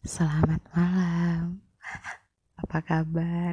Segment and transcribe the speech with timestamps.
[0.00, 1.60] Selamat malam.
[2.56, 3.52] Apa kabar?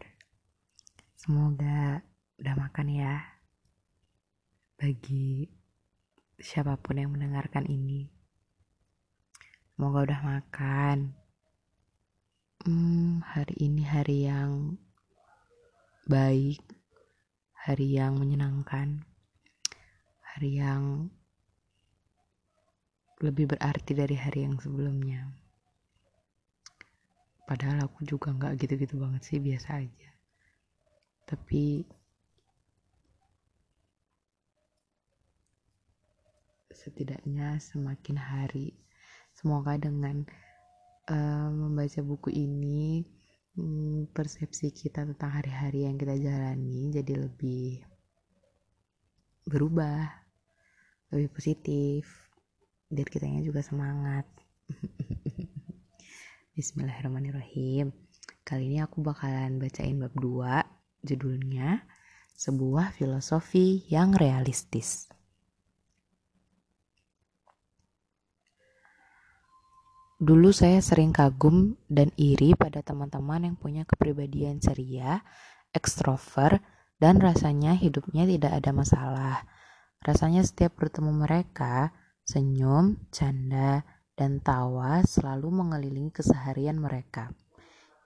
[1.19, 1.99] Semoga
[2.39, 3.19] udah makan ya.
[4.79, 5.51] Bagi
[6.39, 8.07] siapa pun yang mendengarkan ini.
[9.75, 11.19] Semoga udah makan.
[12.63, 14.79] Hmm, hari ini hari yang
[16.07, 16.63] baik.
[17.59, 19.03] Hari yang menyenangkan.
[20.23, 21.11] Hari yang
[23.19, 25.46] lebih berarti dari hari yang sebelumnya
[27.47, 30.11] padahal aku juga nggak gitu-gitu banget sih biasa aja.
[31.23, 31.87] Tapi
[36.77, 38.75] setidaknya semakin hari
[39.33, 40.27] semoga dengan
[41.09, 43.01] uh, membaca buku ini
[43.57, 47.81] hmm, persepsi kita tentang hari-hari yang kita jalani jadi lebih
[49.47, 50.05] berubah
[51.11, 52.05] lebih positif
[52.91, 54.27] biar kitanya juga semangat
[56.57, 57.93] Bismillahirrahmanirrahim.
[58.41, 61.85] Kali ini aku bakalan bacain bab 2, judulnya
[62.33, 65.05] Sebuah Filosofi yang Realistis.
[70.17, 75.21] Dulu saya sering kagum dan iri pada teman-teman yang punya kepribadian ceria,
[75.77, 76.57] ekstrovert,
[76.97, 79.45] dan rasanya hidupnya tidak ada masalah.
[80.01, 81.93] Rasanya setiap bertemu mereka,
[82.25, 83.85] senyum, canda,
[84.17, 87.29] dan tawa selalu mengelilingi keseharian mereka.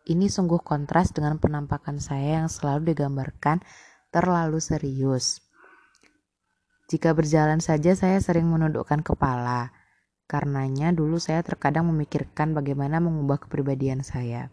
[0.04, 3.64] Ini sungguh kontras dengan penampakan saya yang selalu digambarkan
[4.12, 5.40] terlalu serius.
[6.92, 9.72] Jika berjalan saja saya sering menundukkan kepala.
[10.28, 14.52] Karenanya dulu saya terkadang memikirkan bagaimana mengubah kepribadian saya.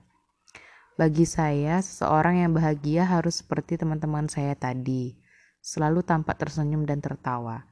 [0.98, 5.14] Bagi saya, seseorang yang bahagia harus seperti teman-teman saya tadi,
[5.62, 7.62] selalu tampak tersenyum dan tertawa.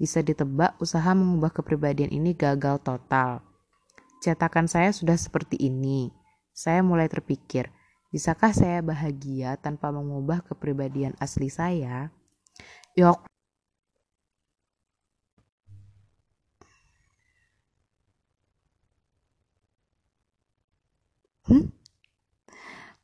[0.00, 3.44] Bisa ditebak usaha mengubah kepribadian ini gagal total.
[4.24, 6.08] Cetakan saya sudah seperti ini.
[6.56, 7.68] Saya mulai terpikir,
[8.08, 12.08] bisakah saya bahagia tanpa mengubah kepribadian asli saya?
[12.96, 13.28] Yok.
[21.44, 21.76] Hmm?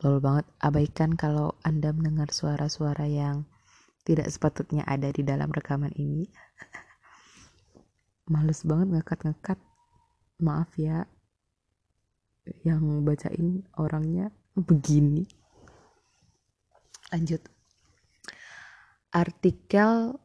[0.01, 3.45] Lol banget, abaikan kalau Anda mendengar suara-suara yang
[4.07, 6.29] tidak sepatutnya ada di dalam rekaman ini.
[8.31, 9.59] Males banget ngekat-ngekat.
[10.37, 11.09] Maaf ya
[12.63, 15.27] yang bacain orangnya begini.
[17.11, 17.43] Lanjut.
[19.11, 20.21] Artikel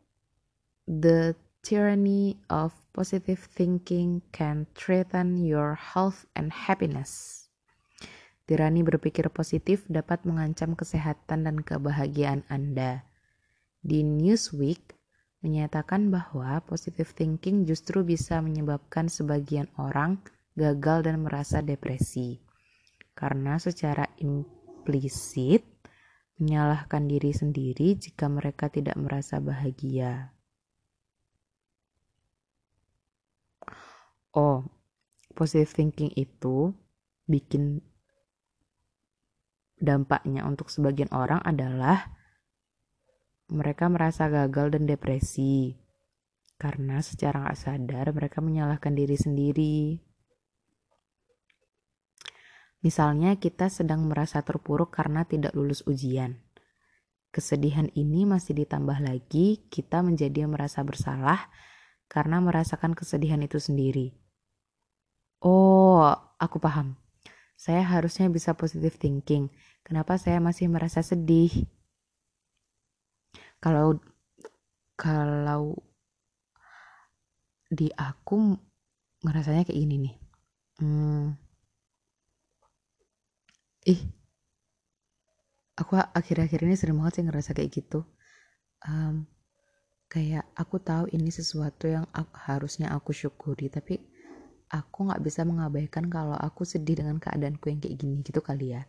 [0.86, 7.42] The Tyranny of Positive Thinking Can Threaten Your Health and Happiness.
[8.50, 13.08] Tirani berpikir positif dapat mengancam kesehatan dan kebahagiaan Anda.
[13.80, 15.00] Di Newsweek,
[15.42, 20.22] menyatakan bahwa positive thinking justru bisa menyebabkan sebagian orang
[20.54, 22.38] gagal dan merasa depresi
[23.18, 25.66] karena secara implisit
[26.42, 30.34] menyalahkan diri sendiri jika mereka tidak merasa bahagia.
[34.34, 34.66] Oh,
[35.38, 36.74] positive thinking itu
[37.30, 37.84] bikin
[39.78, 42.21] dampaknya untuk sebagian orang adalah
[43.52, 45.76] mereka merasa gagal dan depresi
[46.56, 50.00] karena secara nggak sadar mereka menyalahkan diri sendiri.
[52.82, 56.40] Misalnya kita sedang merasa terpuruk karena tidak lulus ujian.
[57.30, 61.52] Kesedihan ini masih ditambah lagi kita menjadi merasa bersalah
[62.08, 64.16] karena merasakan kesedihan itu sendiri.
[65.44, 66.08] Oh,
[66.40, 66.96] aku paham.
[67.60, 69.52] Saya harusnya bisa positive thinking.
[69.86, 71.70] Kenapa saya masih merasa sedih?
[73.64, 73.96] Kalau
[75.02, 75.64] kalau
[77.78, 78.36] di aku
[79.26, 80.16] ngerasanya kayak gini nih.
[80.82, 81.26] Hmm,
[83.86, 84.02] ih.
[85.82, 88.00] Aku akhir-akhir ini sering banget sih ngerasa kayak gitu.
[88.90, 89.16] Um,
[90.14, 93.96] kayak aku tahu ini sesuatu yang aku, harusnya aku syukuri tapi
[94.80, 98.84] aku nggak bisa mengabaikan kalau aku sedih dengan keadaanku yang kayak gini gitu kali ya.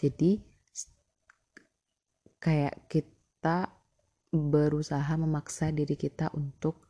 [0.00, 0.30] Jadi
[2.44, 3.58] kayak kita
[4.32, 6.86] berusaha memaksa diri kita untuk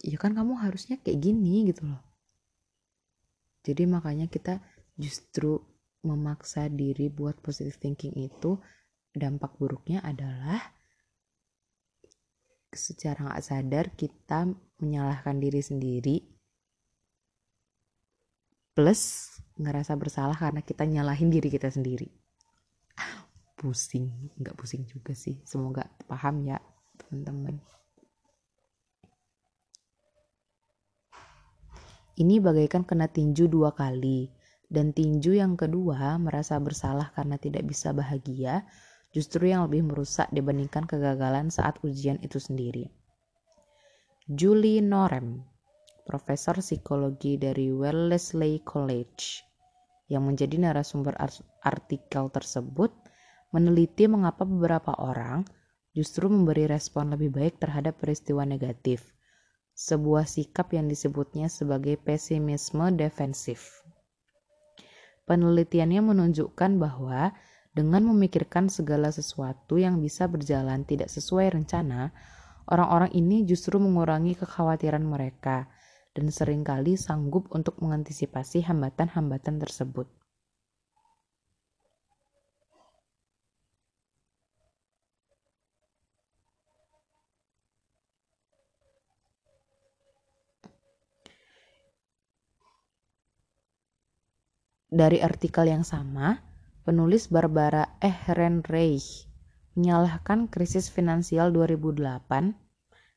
[0.00, 2.00] ya kan kamu harusnya kayak gini gitu loh.
[3.60, 4.60] Jadi makanya kita
[4.96, 5.60] justru
[6.00, 8.56] memaksa diri buat positive thinking itu
[9.12, 10.60] dampak buruknya adalah
[12.70, 14.48] secara nggak sadar kita
[14.80, 16.16] menyalahkan diri sendiri
[18.72, 22.19] plus ngerasa bersalah karena kita nyalahin diri kita sendiri
[23.60, 26.56] pusing nggak pusing juga sih semoga paham ya
[26.96, 27.60] teman-teman
[32.16, 34.40] ini bagaikan kena tinju dua kali
[34.70, 38.62] Dan tinju yang kedua merasa bersalah karena tidak bisa bahagia,
[39.10, 42.86] justru yang lebih merusak dibandingkan kegagalan saat ujian itu sendiri.
[44.30, 45.42] Julie Norem,
[46.06, 49.42] profesor psikologi dari Wellesley College,
[50.06, 51.18] yang menjadi narasumber
[51.66, 52.94] artikel tersebut,
[53.50, 55.42] meneliti mengapa beberapa orang
[55.90, 59.10] justru memberi respon lebih baik terhadap peristiwa negatif,
[59.74, 63.82] sebuah sikap yang disebutnya sebagai pesimisme defensif.
[65.26, 67.34] Penelitiannya menunjukkan bahwa
[67.70, 72.10] dengan memikirkan segala sesuatu yang bisa berjalan tidak sesuai rencana,
[72.66, 75.70] orang-orang ini justru mengurangi kekhawatiran mereka
[76.14, 80.10] dan sering kali sanggup untuk mengantisipasi hambatan-hambatan tersebut.
[94.90, 96.42] Dari artikel yang sama,
[96.82, 99.30] penulis Barbara Ehrenreich
[99.78, 102.26] menyalahkan krisis finansial 2008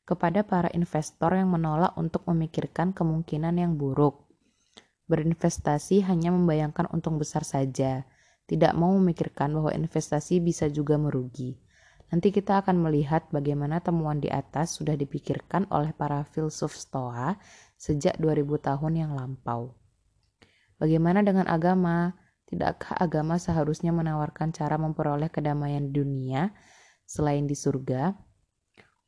[0.06, 4.22] kepada para investor yang menolak untuk memikirkan kemungkinan yang buruk.
[5.10, 8.06] Berinvestasi hanya membayangkan untung besar saja,
[8.46, 11.58] tidak mau memikirkan bahwa investasi bisa juga merugi.
[12.14, 17.34] Nanti kita akan melihat bagaimana temuan di atas sudah dipikirkan oleh para filsuf Stoa
[17.74, 19.74] sejak 2000 tahun yang lampau.
[20.78, 22.14] Bagaimana dengan agama?
[22.44, 26.52] Tidakkah agama seharusnya menawarkan cara memperoleh kedamaian dunia
[27.08, 28.12] selain di surga?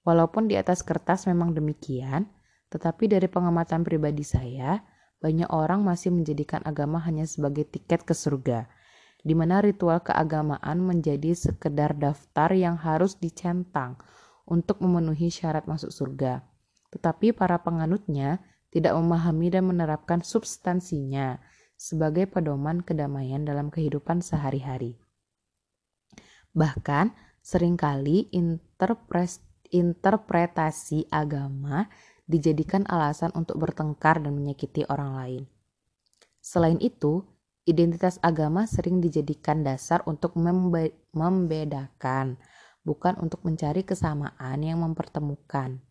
[0.06, 2.30] Walaupun di atas kertas memang demikian,
[2.70, 4.80] tetapi dari pengamatan pribadi saya,
[5.18, 8.70] banyak orang masih menjadikan agama hanya sebagai tiket ke surga,
[9.26, 13.98] di mana ritual keagamaan menjadi sekedar daftar yang harus dicentang
[14.46, 16.46] untuk memenuhi syarat masuk surga.
[16.94, 18.38] Tetapi para penganutnya
[18.70, 21.42] tidak memahami dan menerapkan substansinya,
[21.76, 24.96] sebagai pedoman kedamaian dalam kehidupan sehari-hari.
[26.56, 27.12] Bahkan,
[27.44, 28.32] sering kali
[29.70, 31.87] interpretasi agama
[32.26, 35.43] dijadikan alasan untuk bertengkar dan menyakiti orang lain.
[36.43, 37.23] Selain itu,
[37.69, 42.40] identitas agama sering dijadikan dasar untuk membe membedakan,
[42.82, 45.82] bukan untuk mencari kesamaan yang mempertemukan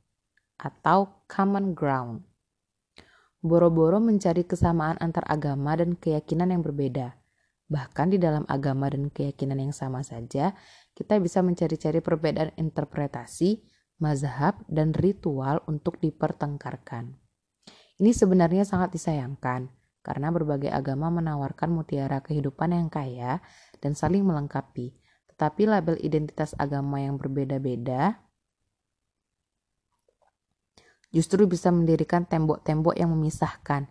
[0.56, 2.24] atau common ground
[3.46, 7.14] boro-boro mencari kesamaan antar agama dan keyakinan yang berbeda.
[7.70, 10.58] Bahkan di dalam agama dan keyakinan yang sama saja,
[10.98, 13.62] kita bisa mencari-cari perbedaan interpretasi,
[14.02, 17.14] mazhab, dan ritual untuk dipertengkarkan.
[18.02, 19.70] Ini sebenarnya sangat disayangkan,
[20.06, 23.42] karena berbagai agama menawarkan mutiara kehidupan yang kaya
[23.82, 24.94] dan saling melengkapi.
[25.34, 28.25] Tetapi label identitas agama yang berbeda-beda
[31.16, 33.88] justru bisa mendirikan tembok-tembok yang memisahkan.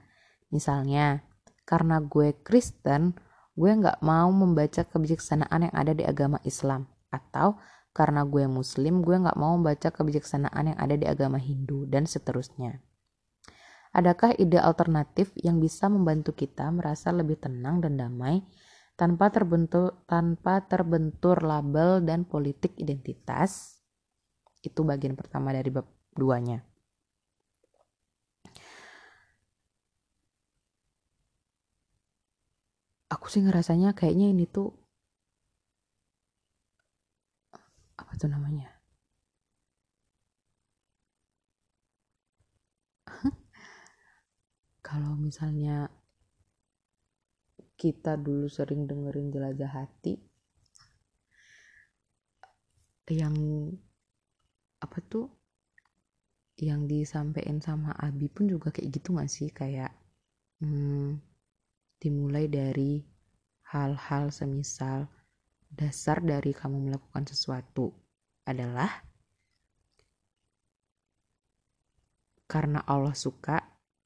[0.52, 1.24] Misalnya,
[1.64, 3.16] karena gue Kristen,
[3.56, 6.84] gue nggak mau membaca kebijaksanaan yang ada di agama Islam.
[7.08, 7.56] Atau
[7.96, 12.84] karena gue Muslim, gue nggak mau membaca kebijaksanaan yang ada di agama Hindu, dan seterusnya.
[13.94, 18.42] Adakah ide alternatif yang bisa membantu kita merasa lebih tenang dan damai
[18.98, 23.78] tanpa terbentur tanpa terbentur label dan politik identitas?
[24.60, 26.73] Itu bagian pertama dari bab duanya.
[33.14, 34.68] Aku sih ngerasanya kayaknya ini tuh
[38.00, 38.68] apa tuh namanya?
[44.86, 45.76] Kalau misalnya
[47.80, 50.12] kita dulu sering dengerin jelajah hati
[53.12, 53.36] yang
[54.84, 55.26] apa tuh
[56.68, 59.48] yang disampaikan sama Abi pun juga kayak gitu gak sih?
[59.50, 59.90] Kayak
[60.62, 61.18] hmm,
[61.98, 63.02] dimulai dari
[63.74, 65.10] hal-hal semisal
[65.74, 67.90] dasar dari kamu melakukan sesuatu
[68.46, 69.02] adalah
[72.46, 73.58] karena Allah suka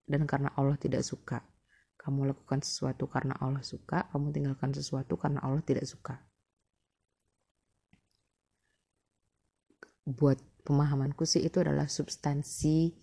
[0.08, 1.44] dan karena Allah tidak suka.
[2.00, 6.24] Kamu lakukan sesuatu karena Allah suka, kamu tinggalkan sesuatu karena Allah tidak suka.
[10.08, 12.96] Buat pemahamanku sih itu adalah substansi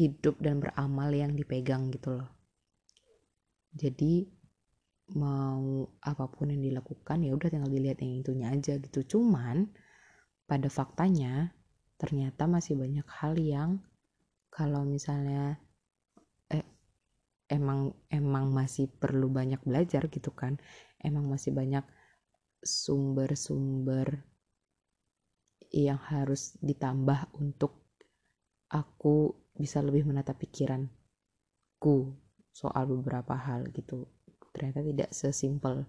[0.00, 2.39] hidup dan beramal yang dipegang gitu loh
[3.74, 4.26] jadi
[5.18, 9.18] mau apa pun yang dilakukan ya udah tinggal dilihat yang itunya aja gitu.
[9.18, 9.70] Cuman
[10.46, 11.54] pada faktanya
[11.98, 13.70] ternyata masih banyak hal yang
[14.50, 15.58] kalau misalnya
[16.50, 16.66] eh,
[17.50, 20.58] emang emang masih perlu banyak belajar gitu kan.
[21.00, 21.82] Emang masih banyak
[22.60, 24.26] sumber-sumber
[25.70, 27.78] yang harus ditambah untuk
[28.70, 30.90] aku bisa lebih menata pikiranku
[32.50, 34.06] soal beberapa hal gitu.
[34.50, 35.86] Ternyata tidak sesimpel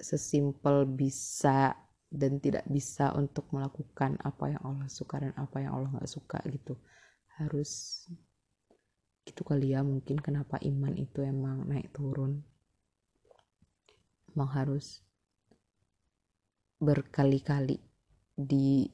[0.00, 1.76] sesimpel bisa
[2.10, 6.40] dan tidak bisa untuk melakukan apa yang Allah suka dan apa yang Allah nggak suka
[6.48, 6.74] gitu.
[7.36, 8.04] Harus
[9.22, 12.42] gitu kali ya mungkin kenapa iman itu emang naik turun.
[14.32, 15.04] Emang harus
[16.80, 17.76] berkali-kali
[18.34, 18.88] di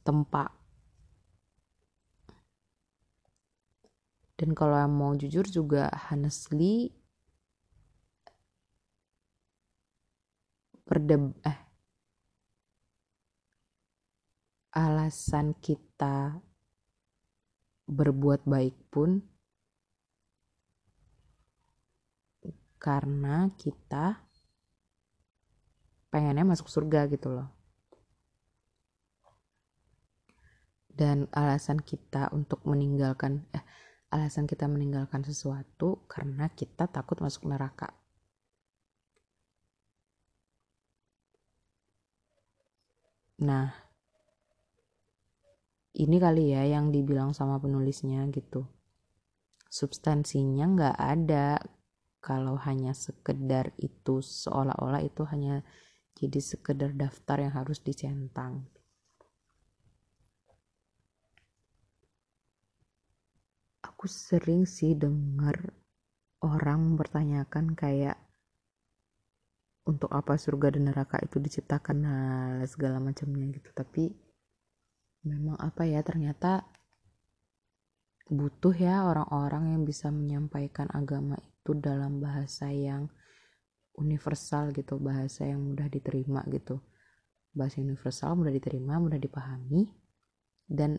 [0.00, 0.59] tempat
[4.40, 6.96] dan kalau yang mau jujur juga honestly
[10.88, 11.60] perdeb eh
[14.72, 16.40] alasan kita
[17.84, 19.20] berbuat baik pun
[22.80, 24.24] karena kita
[26.08, 27.52] pengennya masuk surga gitu loh.
[30.88, 33.64] Dan alasan kita untuk meninggalkan eh
[34.10, 37.94] alasan kita meninggalkan sesuatu karena kita takut masuk neraka
[43.40, 43.72] Nah,
[45.96, 48.68] ini kali ya yang dibilang sama penulisnya gitu.
[49.72, 51.56] Substansinya nggak ada
[52.20, 55.64] kalau hanya sekedar itu seolah-olah itu hanya
[56.20, 58.68] jadi sekedar daftar yang harus dicentang.
[64.00, 65.60] Aku sering sih dengar
[66.40, 68.16] orang mempertanyakan kayak
[69.84, 72.08] untuk apa surga dan neraka itu diciptakan?
[72.08, 73.68] Nah segala macamnya gitu.
[73.76, 74.08] Tapi
[75.28, 76.64] memang apa ya ternyata
[78.24, 83.04] butuh ya orang-orang yang bisa menyampaikan agama itu dalam bahasa yang
[84.00, 86.80] universal gitu bahasa yang mudah diterima gitu.
[87.52, 89.92] Bahasa universal mudah diterima mudah dipahami
[90.64, 90.96] dan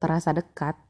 [0.00, 0.85] terasa dekat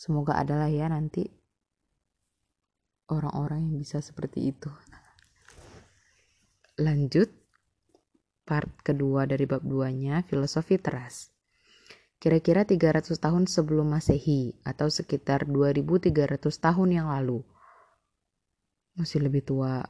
[0.00, 1.28] Semoga adalah ya nanti
[3.12, 4.72] orang-orang yang bisa seperti itu.
[6.80, 7.28] Lanjut,
[8.48, 11.28] part kedua dari bab 2-nya, filosofi teras.
[12.16, 17.44] Kira-kira 300 tahun sebelum masehi, atau sekitar 2300 tahun yang lalu.
[18.96, 19.84] Masih lebih tua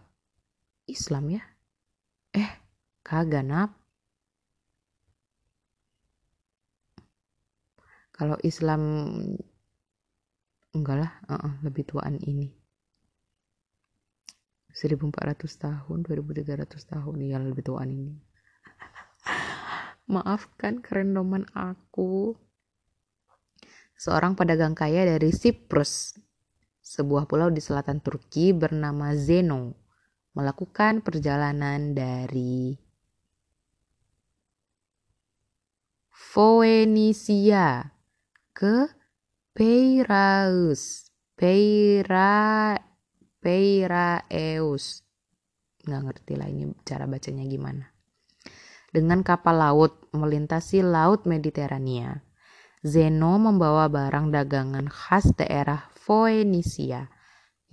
[0.90, 1.42] Islam ya?
[2.34, 2.50] Eh,
[3.06, 3.70] kagak nap.
[8.10, 8.82] Kalau Islam
[10.74, 12.54] enggak lah uh -uh, lebih tuaan ini.
[14.70, 18.14] 1400 tahun 2300 tahun ya lebih tuaan ini.
[20.14, 22.38] Maafkan kerendoman aku.
[24.00, 26.16] Seorang pedagang kaya dari Siprus
[26.80, 29.76] sebuah pulau di selatan Turki bernama Zeno
[30.32, 32.78] melakukan perjalanan dari
[36.08, 37.90] Phoenicia
[38.54, 38.99] ke
[39.50, 41.10] Peiraeus.
[41.34, 42.78] Peira
[43.42, 45.02] Peiraeus.
[45.82, 47.90] Nggak ngerti lah ini cara bacanya gimana.
[48.94, 52.22] Dengan kapal laut melintasi laut Mediterania
[52.86, 57.10] Zeno membawa barang dagangan khas daerah Phoenicia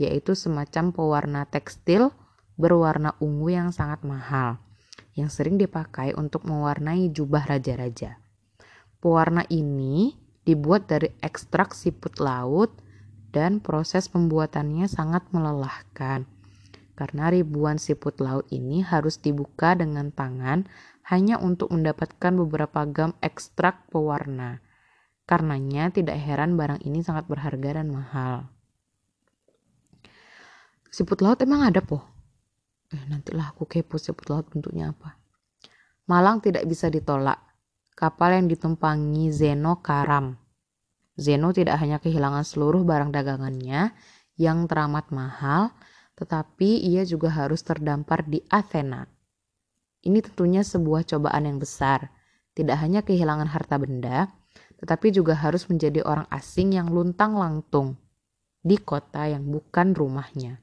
[0.01, 2.09] yaitu semacam pewarna tekstil
[2.57, 4.57] berwarna ungu yang sangat mahal
[5.13, 8.17] yang sering dipakai untuk mewarnai jubah raja-raja.
[8.97, 12.71] Pewarna ini dibuat dari ekstrak siput laut
[13.35, 16.23] dan proses pembuatannya sangat melelahkan.
[16.95, 20.65] Karena ribuan siput laut ini harus dibuka dengan tangan
[21.11, 24.63] hanya untuk mendapatkan beberapa gam ekstrak pewarna.
[25.27, 28.47] Karenanya tidak heran barang ini sangat berharga dan mahal.
[30.87, 32.01] Siput laut emang ada po?
[32.89, 35.19] Eh nantilah aku kepo siput laut bentuknya apa.
[36.07, 37.46] Malang tidak bisa ditolak
[37.97, 40.37] kapal yang ditumpangi Zeno karam.
[41.17, 43.97] Zeno tidak hanya kehilangan seluruh barang dagangannya
[44.37, 45.73] yang teramat mahal,
[46.13, 49.09] tetapi ia juga harus terdampar di Athena.
[50.05, 52.13] Ini tentunya sebuah cobaan yang besar.
[52.53, 54.29] Tidak hanya kehilangan harta benda,
[54.77, 57.97] tetapi juga harus menjadi orang asing yang luntang-lantung
[58.61, 60.61] di kota yang bukan rumahnya.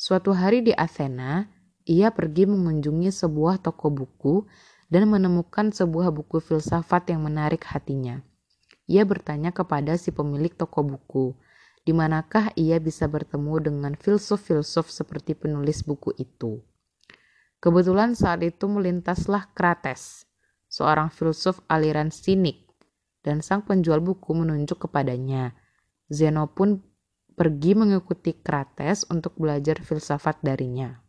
[0.00, 1.44] Suatu hari di Athena,
[1.84, 4.48] ia pergi mengunjungi sebuah toko buku
[4.88, 8.24] dan menemukan sebuah buku filsafat yang menarik hatinya.
[8.88, 11.36] Ia bertanya kepada si pemilik toko buku,
[11.84, 16.64] di manakah ia bisa bertemu dengan filsuf-filsuf seperti penulis buku itu.
[17.60, 20.24] Kebetulan saat itu melintaslah Krates,
[20.68, 22.68] seorang filsuf aliran sinik,
[23.20, 25.52] dan sang penjual buku menunjuk kepadanya.
[26.08, 26.80] Zeno pun
[27.36, 31.07] pergi mengikuti Krates untuk belajar filsafat darinya.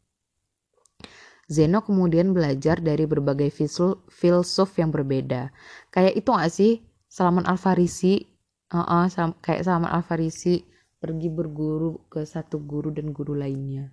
[1.50, 3.50] Zeno kemudian belajar dari berbagai
[4.13, 5.50] filsuf yang berbeda.
[5.89, 6.74] Kayak itu gak sih?
[7.10, 8.22] Salman Al Farisi
[8.70, 10.62] uh -uh, sam kayak Salman Al Farisi
[11.01, 13.89] pergi berguru ke satu guru dan guru lainnya.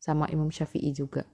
[0.00, 1.28] Sama Imam Syafi'i juga.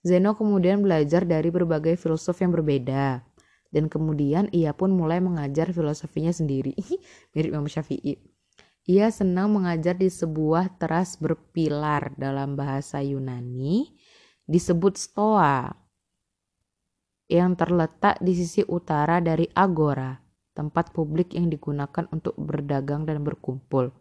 [0.00, 3.20] Zeno kemudian belajar dari berbagai filsuf yang berbeda.
[3.68, 6.72] Dan kemudian ia pun mulai mengajar filosofinya sendiri.
[7.36, 8.16] Mirip Imam Syafi'i
[8.88, 13.92] ia senang mengajar di sebuah teras berpilar dalam bahasa Yunani
[14.48, 15.68] disebut stoa
[17.28, 20.16] yang terletak di sisi utara dari agora,
[20.56, 23.92] tempat publik yang digunakan untuk berdagang dan berkumpul.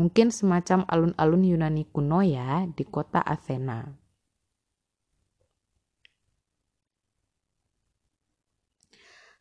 [0.00, 3.84] Mungkin semacam alun-alun Yunani kuno ya di kota Athena.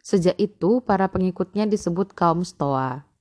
[0.03, 3.12] Sejak itu, para pengikutnya disebut kaum Stoa.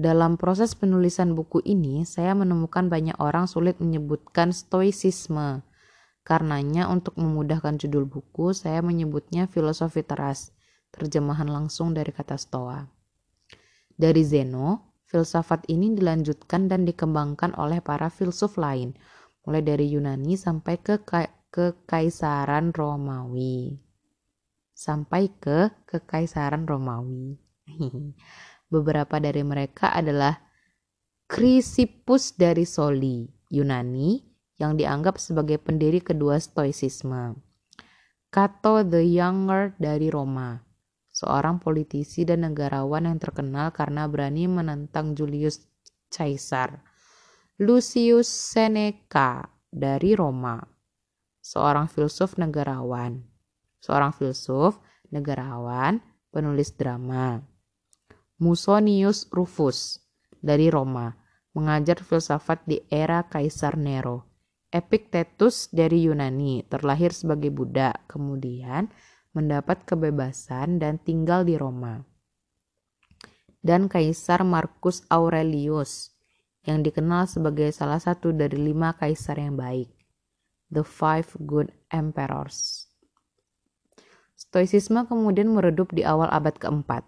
[0.00, 5.60] Dalam proses penulisan buku ini, saya menemukan banyak orang sulit menyebutkan stoicisme
[6.20, 10.52] Karenanya untuk memudahkan judul buku, saya menyebutnya filosofi teras,
[10.92, 12.84] terjemahan langsung dari kata stoa.
[13.96, 18.94] Dari Zeno, filsafat ini dilanjutkan dan dikembangkan oleh para filsuf lain,
[19.42, 21.00] mulai dari Yunani sampai ke
[21.50, 23.80] kekaisaran Romawi.
[24.76, 27.36] Sampai ke kekaisaran Romawi.
[28.70, 30.38] Beberapa dari mereka adalah
[31.26, 34.22] Chrysippus dari Soli, Yunani,
[34.62, 37.34] yang dianggap sebagai pendiri kedua Stoicisme.
[38.30, 40.54] Cato the Younger dari Roma,
[41.10, 45.66] seorang politisi dan negarawan yang terkenal karena berani menentang Julius
[46.14, 46.78] Caesar.
[47.58, 50.62] Lucius Seneca dari Roma,
[51.42, 53.20] seorang filsuf negarawan.
[53.80, 54.78] Seorang filsuf,
[55.10, 55.98] negarawan,
[56.30, 57.40] penulis drama.
[58.40, 60.00] Musonius Rufus
[60.40, 61.12] dari Roma,
[61.52, 64.30] mengajar filsafat di era Kaisar Nero
[64.70, 68.86] Epictetus dari Yunani, terlahir sebagai budak, kemudian
[69.34, 72.06] mendapat kebebasan dan tinggal di Roma.
[73.58, 76.14] Dan Kaisar Marcus Aurelius,
[76.62, 79.90] yang dikenal sebagai salah satu dari lima kaisar yang baik,
[80.70, 82.86] the five good emperors.
[84.38, 87.02] Stoicisme kemudian meredup di awal abad keempat,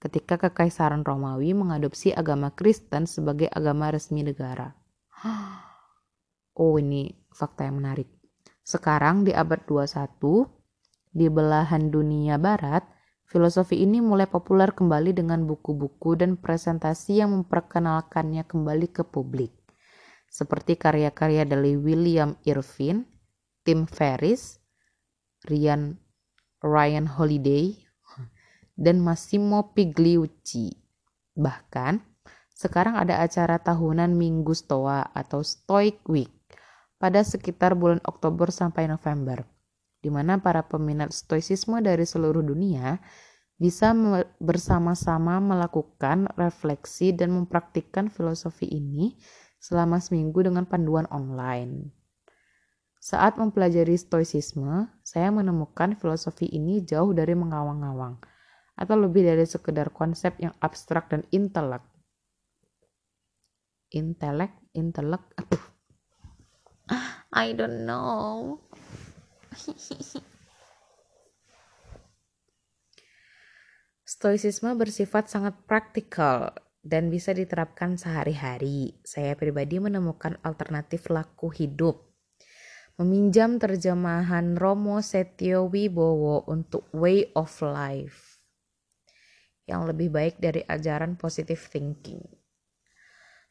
[0.00, 4.72] ketika Kekaisaran Romawi mengadopsi agama Kristen sebagai agama resmi negara.
[6.56, 8.08] Oh ini fakta yang menarik.
[8.64, 10.48] Sekarang di abad 21,
[11.12, 12.80] di belahan dunia barat,
[13.28, 19.52] filosofi ini mulai populer kembali dengan buku-buku dan presentasi yang memperkenalkannya kembali ke publik.
[20.30, 23.04] Seperti karya-karya dari William Irvine,
[23.66, 24.62] Tim Ferriss,
[25.44, 25.98] Ryan,
[26.62, 27.89] Ryan Holiday,
[28.80, 30.72] dan Massimo Pigliucci.
[31.36, 32.00] Bahkan,
[32.56, 36.32] sekarang ada acara tahunan Minggu Stoa atau Stoic Week
[36.96, 39.44] pada sekitar bulan Oktober sampai November,
[40.00, 42.96] di mana para peminat stoicisme dari seluruh dunia
[43.60, 43.92] bisa
[44.40, 49.20] bersama-sama melakukan refleksi dan mempraktikkan filosofi ini
[49.60, 51.92] selama seminggu dengan panduan online.
[53.00, 58.20] Saat mempelajari stoicisme, saya menemukan filosofi ini jauh dari mengawang-awang,
[58.80, 61.84] atau lebih dari sekedar konsep yang abstrak dan intelek.
[63.92, 65.64] Intelek, intelek, aduh,
[67.36, 68.56] I don't know.
[74.10, 78.96] Stoicisme bersifat sangat praktikal dan bisa diterapkan sehari-hari.
[79.04, 82.08] Saya pribadi menemukan alternatif laku hidup.
[82.98, 88.29] Meminjam terjemahan Romo Setio Wibowo untuk Way of Life
[89.70, 92.18] yang lebih baik dari ajaran positive thinking.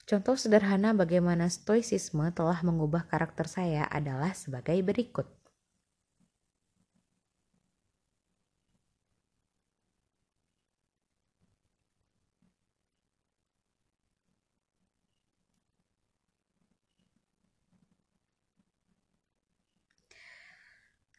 [0.03, 5.38] Contoh sederhana bagaimana stoicisme telah mengubah karakter saya adalah sebagai berikut.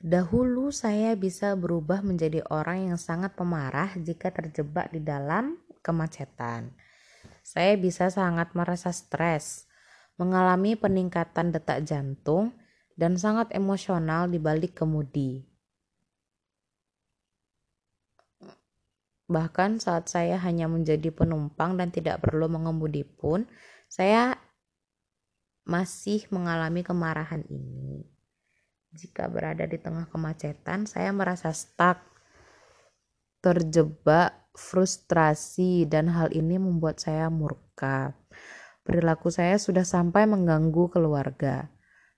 [0.01, 6.73] Dahulu saya bisa berubah menjadi orang yang sangat pemarah jika terjebak di dalam kemacetan
[7.41, 9.67] saya bisa sangat merasa stres,
[10.21, 12.55] mengalami peningkatan detak jantung,
[12.95, 15.49] dan sangat emosional di balik kemudi.
[19.31, 23.47] Bahkan saat saya hanya menjadi penumpang dan tidak perlu mengemudi pun,
[23.87, 24.35] saya
[25.65, 28.20] masih mengalami kemarahan ini.
[28.91, 32.03] Jika berada di tengah kemacetan, saya merasa stuck,
[33.39, 38.19] terjebak frustrasi dan hal ini membuat saya murka.
[38.83, 41.71] Perilaku saya sudah sampai mengganggu keluarga.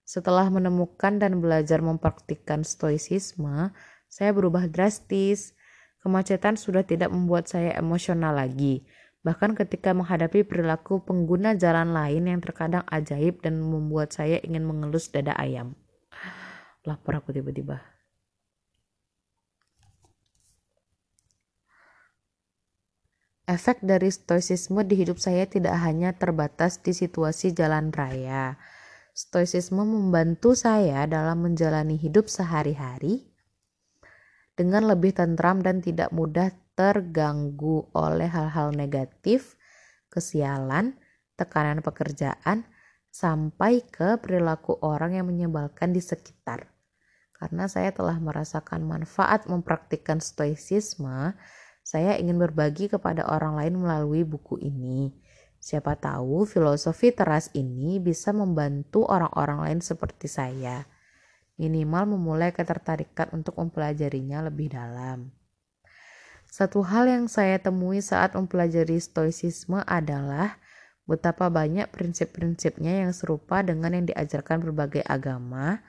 [0.08, 3.76] Setelah menemukan dan belajar mempraktikkan stoicisme,
[4.08, 5.52] saya berubah drastis.
[6.00, 8.82] Kemacetan sudah tidak membuat saya emosional lagi.
[9.22, 15.12] Bahkan ketika menghadapi perilaku pengguna jalan lain yang terkadang ajaib dan membuat saya ingin mengelus
[15.12, 15.78] dada ayam.
[16.82, 17.78] Lapar aku tiba-tiba.
[23.46, 28.56] Efek dari stoicisme di hidup saya tidak hanya terbatas di situasi jalan raya.
[29.12, 33.28] Stoicisme membantu saya dalam menjalani hidup sehari-hari
[34.56, 39.60] dengan lebih tentram dan tidak mudah terganggu oleh hal-hal negatif,
[40.08, 40.96] kesialan,
[41.36, 42.64] tekanan pekerjaan,
[43.12, 46.71] sampai ke perilaku orang yang menyebalkan di sekitar.
[47.42, 51.34] Karena saya telah merasakan manfaat mempraktikkan stoicisme,
[51.82, 55.10] saya ingin berbagi kepada orang lain melalui buku ini.
[55.58, 60.86] Siapa tahu filosofi teras ini bisa membantu orang-orang lain seperti saya.
[61.58, 65.34] Minimal memulai ketertarikan untuk mempelajarinya lebih dalam.
[66.46, 70.62] Satu hal yang saya temui saat mempelajari stoicisme adalah
[71.10, 75.82] betapa banyak prinsip-prinsipnya yang serupa dengan yang diajarkan berbagai agama,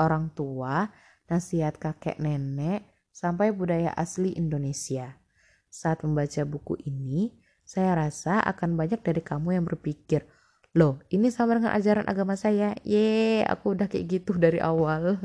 [0.00, 0.88] orang tua,
[1.28, 5.20] nasihat kakek nenek, sampai budaya asli Indonesia.
[5.68, 10.24] Saat membaca buku ini, saya rasa akan banyak dari kamu yang berpikir,
[10.72, 15.20] loh ini sama dengan ajaran agama saya, ye aku udah kayak gitu dari awal.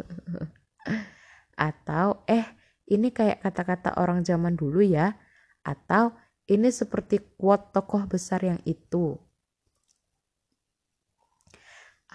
[1.57, 2.45] Atau eh
[2.85, 5.17] ini kayak kata-kata orang zaman dulu ya,
[5.65, 6.13] atau
[6.45, 9.17] ini seperti quote tokoh besar yang itu.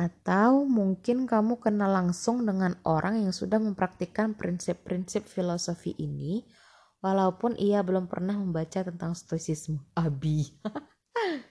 [0.01, 6.41] Atau mungkin kamu kenal langsung dengan orang yang sudah mempraktikkan prinsip-prinsip filosofi ini
[7.05, 9.77] walaupun ia belum pernah membaca tentang stoicisme.
[9.93, 10.57] Abi.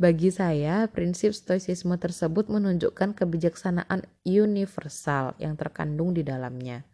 [0.00, 6.88] Bagi saya, prinsip stoicisme tersebut menunjukkan kebijaksanaan universal yang terkandung di dalamnya.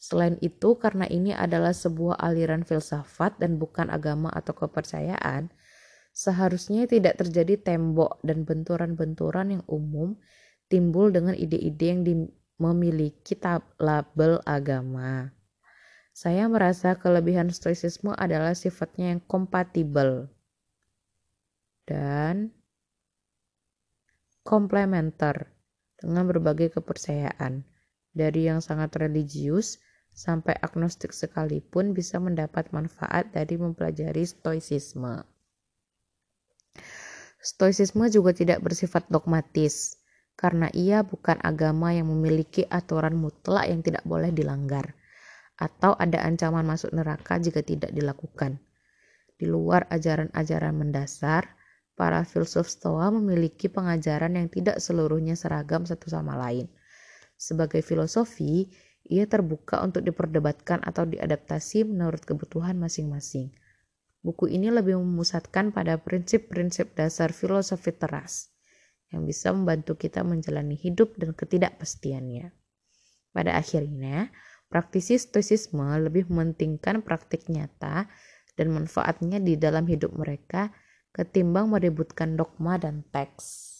[0.00, 5.48] Selain itu, karena ini adalah sebuah aliran filsafat dan bukan agama atau kepercayaan,
[6.16, 10.16] seharusnya tidak terjadi tembok dan benturan-benturan yang umum
[10.72, 12.00] timbul dengan ide-ide yang
[12.56, 13.36] memiliki
[13.76, 15.28] label agama.
[16.16, 20.32] Saya merasa kelebihan stoicisme adalah sifatnya yang kompatibel
[21.84, 22.48] dan
[24.40, 25.52] komplementer
[26.00, 27.68] dengan berbagai kepercayaan.
[28.16, 29.76] Dari yang sangat religius
[30.16, 35.35] sampai agnostik sekalipun bisa mendapat manfaat dari mempelajari stoicisme.
[37.46, 40.02] Stoicisme juga tidak bersifat dogmatis,
[40.34, 44.98] karena ia bukan agama yang memiliki aturan mutlak yang tidak boleh dilanggar
[45.54, 48.58] atau ada ancaman masuk neraka jika tidak dilakukan.
[49.38, 51.54] Di luar ajaran-ajaran mendasar,
[51.96, 56.68] para filsuf Stoa memiliki pengajaran yang tidak seluruhnya seragam satu sama lain.
[57.38, 58.68] Sebagai filosofi,
[59.06, 63.54] ia terbuka untuk diperdebatkan atau diadaptasi menurut kebutuhan masing-masing.
[64.26, 68.50] Buku ini lebih memusatkan pada prinsip-prinsip dasar filosofi teras
[69.14, 72.50] yang bisa membantu kita menjalani hidup dan ketidakpastiannya.
[73.30, 74.34] Pada akhirnya,
[74.66, 78.10] Praktisi stoicisme lebih mementingkan praktik nyata
[78.58, 80.74] dan manfaatnya di dalam hidup mereka
[81.14, 83.75] ketimbang meributkan dogma dan teks.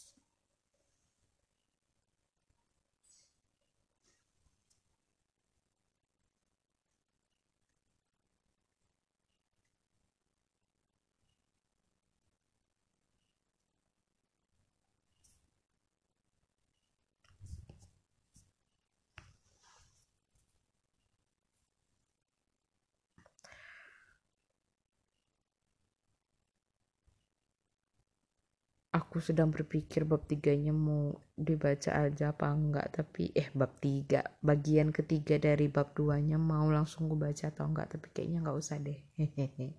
[28.97, 34.89] Aku sedang berpikir bab tiganya mau dibaca aja apa enggak tapi eh bab tiga bagian
[34.89, 38.97] ketiga dari bab duanya mau langsung gue baca atau enggak tapi kayaknya nggak usah deh.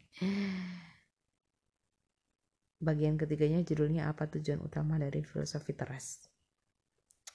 [2.78, 4.30] Bagian ketiganya judulnya apa?
[4.30, 6.30] Tujuan utama dari filosofi teras.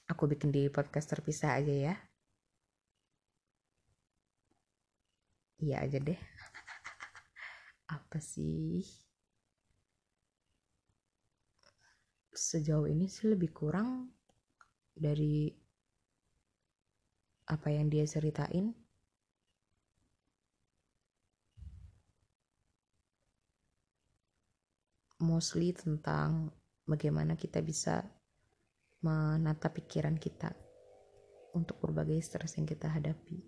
[0.07, 1.95] Aku bikin di podcast terpisah aja ya.
[5.59, 6.14] Iya aja deh.
[7.99, 9.02] Apa sih
[12.33, 14.09] sejauh ini sih lebih kurang
[14.97, 15.53] dari
[17.53, 18.73] apa yang dia ceritain
[25.21, 26.49] mostly tentang
[26.88, 28.01] bagaimana kita bisa
[29.05, 30.51] menata pikiran kita
[31.53, 33.38] untuk berbagai stres yang kita hadapi.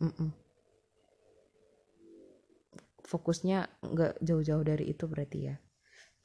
[0.00, 0.30] Mm -mm.
[3.02, 5.56] Fokusnya nggak jauh-jauh dari itu berarti ya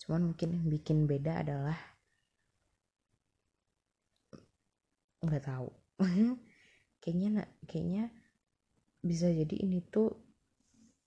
[0.03, 1.77] cuman mungkin yang bikin beda adalah
[5.23, 5.69] nggak tahu.
[7.01, 8.09] Kayaknya kayaknya
[9.05, 10.09] bisa jadi ini tuh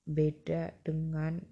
[0.06, 1.42] beda dengan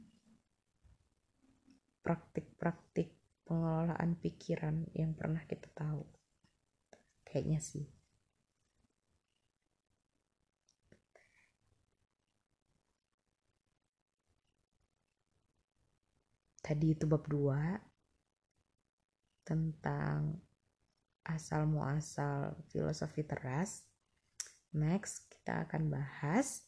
[2.06, 3.10] praktik-praktik
[3.42, 6.06] pengelolaan pikiran yang pernah kita tahu.
[7.26, 7.95] Kayaknya sih
[16.66, 17.78] tadi itu bab 2
[19.46, 20.34] tentang
[21.22, 23.86] asal muasal filosofi teras.
[24.74, 26.66] Next kita akan bahas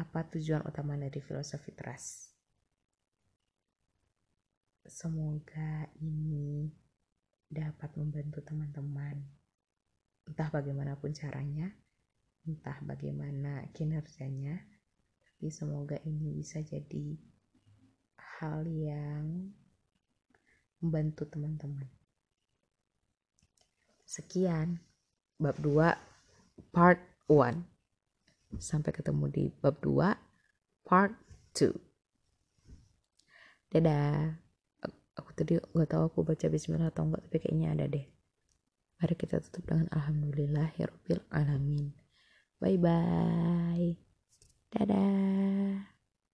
[0.00, 2.32] apa tujuan utama dari filosofi teras.
[4.88, 6.72] Semoga ini
[7.52, 9.20] dapat membantu teman-teman.
[10.24, 11.68] Entah bagaimanapun caranya
[12.44, 14.60] entah bagaimana kinerjanya
[15.24, 17.16] tapi semoga ini bisa jadi
[18.40, 19.52] hal yang
[20.80, 21.88] membantu teman-teman
[24.04, 24.78] sekian
[25.40, 25.94] bab 2
[26.70, 27.62] part 1
[28.60, 30.14] sampai ketemu di bab 2
[30.86, 31.14] part
[31.56, 31.74] 2
[33.74, 34.38] dadah
[35.18, 38.06] aku tadi nggak tahu aku baca bismillah atau enggak tapi kayaknya ada deh
[39.04, 40.88] Mari kita tutup dengan alhamdulillah ya
[41.34, 41.92] alamin.
[42.56, 44.00] Bye bye.
[44.70, 45.93] Dadah.